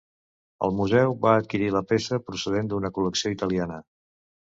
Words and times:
El 0.67 0.73
museu 0.79 1.13
va 1.27 1.35
adquirir 1.43 1.69
la 1.77 1.83
peça 1.93 2.21
procedent 2.33 2.75
d'una 2.75 2.95
col·lecció 2.99 3.37
italiana. 3.39 3.83